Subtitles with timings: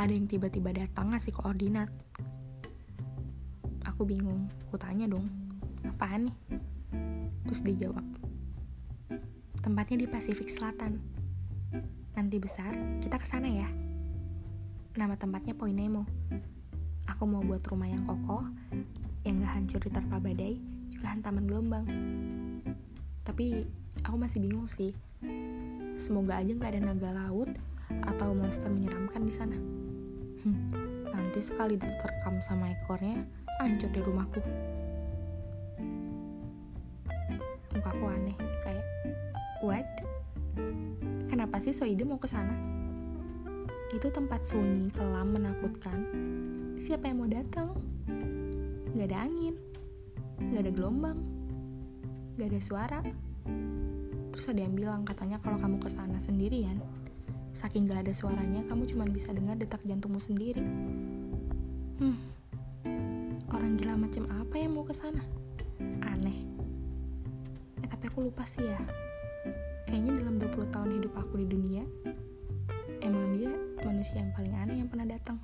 [0.00, 1.92] ada yang tiba-tiba datang ngasih koordinat.
[3.84, 5.28] Aku bingung, aku tanya dong,
[5.84, 6.36] apaan nih?
[7.44, 8.00] Terus dijawab,
[9.60, 10.96] tempatnya di Pasifik Selatan.
[12.16, 12.72] Nanti besar,
[13.04, 13.68] kita ke sana ya.
[14.96, 16.08] Nama tempatnya Poinemo.
[17.04, 18.48] Aku mau buat rumah yang kokoh,
[19.28, 20.56] yang gak hancur diterpa badai,
[20.88, 21.84] juga hantaman gelombang.
[23.20, 23.68] Tapi
[24.00, 24.96] aku masih bingung sih.
[26.00, 27.52] Semoga aja gak ada naga laut
[28.08, 29.79] atau monster menyeramkan di sana.
[30.40, 30.72] Hmm,
[31.12, 33.20] nanti sekali diterkam sama ekornya,
[33.60, 34.40] hancur di rumahku.
[37.76, 38.86] Mukaku aneh, kayak
[39.60, 39.84] what?
[41.28, 42.56] Kenapa sih Soide mau ke sana?
[43.92, 46.08] Itu tempat sunyi, kelam, menakutkan.
[46.80, 47.76] Siapa yang mau datang?
[48.96, 49.54] Gak ada angin,
[50.56, 51.20] gak ada gelombang,
[52.40, 53.00] gak ada suara.
[54.32, 56.80] Terus ada yang bilang katanya kalau kamu ke sana sendirian,
[57.54, 60.62] saking gak ada suaranya, kamu cuma bisa dengar detak jantungmu sendiri.
[62.00, 62.16] Hmm,
[63.52, 65.20] orang gila macam apa yang mau ke sana?
[66.06, 66.46] Aneh.
[67.84, 68.80] Eh, tapi aku lupa sih ya.
[69.90, 71.82] Kayaknya dalam 20 tahun hidup aku di dunia,
[73.02, 73.50] emang dia
[73.82, 75.36] manusia yang paling aneh yang pernah datang.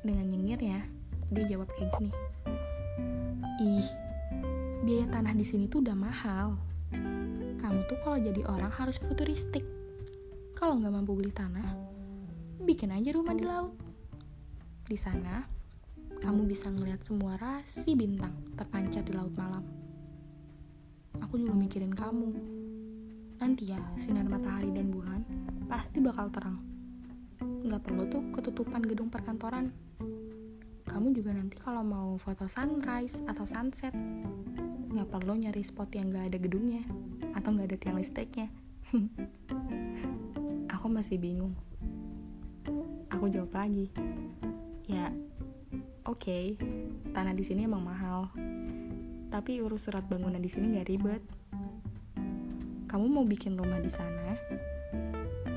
[0.00, 0.80] Dengan nyengir ya,
[1.28, 2.12] dia jawab kayak gini.
[3.60, 3.88] Ih,
[4.80, 6.69] biaya tanah di sini tuh udah mahal.
[7.60, 9.62] Kamu tuh kalau jadi orang harus futuristik.
[10.56, 11.76] Kalau nggak mampu beli tanah,
[12.64, 13.76] bikin aja rumah di laut.
[14.88, 15.44] Di sana,
[16.24, 19.64] kamu bisa ngelihat semua rasi bintang terpancar di laut malam.
[21.20, 22.32] Aku juga mikirin kamu.
[23.40, 25.20] Nanti ya, sinar matahari dan bulan
[25.68, 26.60] pasti bakal terang.
[27.40, 29.68] Nggak perlu tuh ketutupan gedung perkantoran.
[30.88, 33.94] Kamu juga nanti kalau mau foto sunrise atau sunset,
[34.90, 36.82] nggak perlu nyari spot yang nggak ada gedungnya
[37.38, 38.50] atau nggak ada tiang listriknya.
[40.74, 41.54] Aku masih bingung.
[43.10, 43.90] Aku jawab lagi,
[44.86, 45.10] ya
[46.06, 46.44] oke, okay,
[47.10, 48.30] tanah di sini emang mahal,
[49.28, 51.22] tapi urus surat bangunan di sini nggak ribet.
[52.86, 54.34] Kamu mau bikin rumah di sana,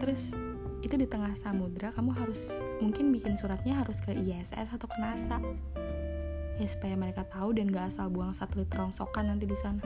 [0.00, 0.32] terus
[0.82, 2.50] itu di tengah samudra kamu harus
[2.82, 5.38] mungkin bikin suratnya harus ke ISS atau ke NASA
[6.62, 9.82] ya supaya mereka tahu dan gak asal buang satelit rongsokan nanti di sana.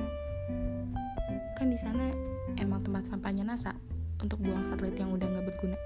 [1.57, 2.13] Kan di sana
[2.61, 3.73] emang tempat sampahnya NASA
[4.21, 5.79] untuk buang satelit yang udah gak berguna.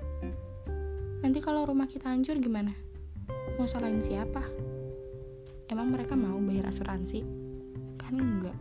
[1.22, 2.74] Nanti kalau rumah kita hancur gimana?
[3.54, 4.42] Mau salahin siapa?
[5.70, 7.22] Emang mereka mau bayar asuransi?
[7.94, 8.58] Kan enggak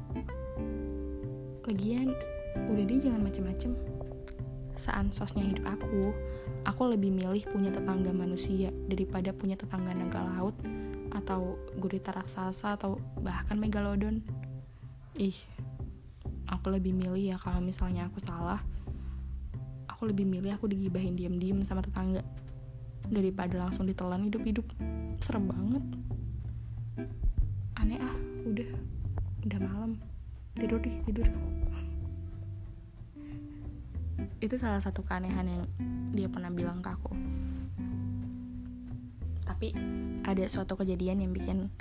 [1.70, 2.18] lagian
[2.66, 3.78] udah deh jangan macem-macem.
[5.14, 6.10] Sosnya hidup aku,
[6.66, 10.56] aku lebih milih punya tetangga manusia daripada punya tetangga naga laut
[11.12, 14.22] atau gurita raksasa atau bahkan megalodon.
[15.18, 15.36] Ih,
[16.48, 18.62] aku lebih milih ya kalau misalnya aku salah,
[19.90, 22.24] aku lebih milih aku digibahin diam-diam sama tetangga
[23.10, 24.66] daripada langsung ditelan hidup-hidup.
[25.20, 25.84] Serem banget.
[27.76, 28.18] Aneh ah,
[28.48, 28.70] udah,
[29.46, 29.92] udah malam.
[30.56, 31.28] Tidur deh, tidur
[34.40, 35.64] itu salah satu keanehan yang
[36.16, 37.12] dia pernah bilang ke aku
[39.50, 39.74] tapi
[40.30, 41.74] ada suatu kejadian yang bikin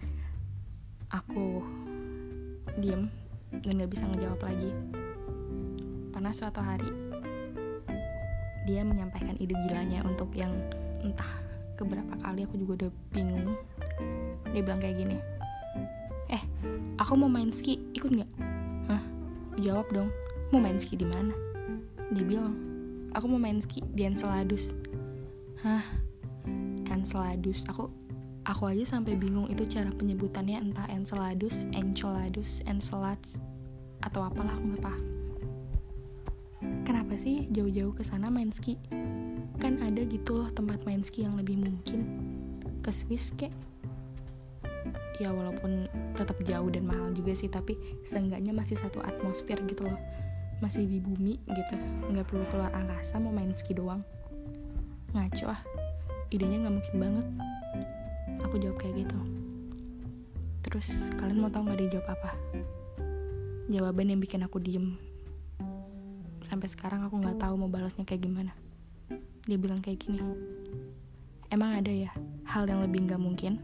[1.12, 1.60] aku
[2.80, 3.12] diem
[3.52, 4.72] dan gak bisa ngejawab lagi.
[6.08, 6.88] Pernah suatu hari
[8.64, 10.52] dia menyampaikan ide gilanya untuk yang
[11.04, 11.28] entah
[11.76, 13.52] keberapa kali aku juga udah bingung.
[14.48, 15.16] Dia bilang kayak gini
[16.32, 16.42] eh
[16.96, 18.30] aku mau main ski ikut nggak
[18.88, 19.02] hah?
[19.60, 20.08] Jawab dong
[20.48, 21.36] mau main ski di mana?
[22.08, 22.56] Dia bilang,
[23.12, 24.72] aku mau main ski di Enceladus.
[25.60, 26.07] Hah?
[26.90, 27.64] Enceladus.
[27.68, 27.92] Aku
[28.48, 33.36] aku aja sampai bingung itu cara penyebutannya entah Enceladus, Enceladus, Encelades
[34.00, 35.04] atau apalah aku nggak paham.
[36.82, 38.80] Kenapa sih jauh-jauh ke sana main ski?
[39.58, 42.00] Kan ada gitu loh tempat main ski yang lebih mungkin.
[42.80, 43.52] Ke Swiss kek.
[45.18, 47.74] Ya walaupun tetap jauh dan mahal juga sih, tapi
[48.06, 49.98] seenggaknya masih satu atmosfer gitu loh
[50.58, 51.74] masih di bumi gitu
[52.10, 54.02] nggak perlu keluar angkasa mau main ski doang
[55.14, 55.60] ngaco ah
[56.32, 57.26] idenya nggak mungkin banget.
[58.46, 59.18] Aku jawab kayak gitu.
[60.64, 62.32] Terus kalian mau tau nggak dia jawab apa?
[63.68, 64.96] Jawaban yang bikin aku diem.
[66.48, 68.52] Sampai sekarang aku nggak tahu mau balasnya kayak gimana.
[69.44, 70.20] Dia bilang kayak gini
[71.48, 72.12] emang ada ya
[72.44, 73.60] hal yang lebih nggak mungkin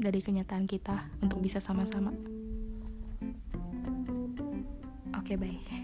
[0.00, 2.12] dari kenyataan kita untuk bisa sama-sama?
[5.16, 5.77] Oke okay, bye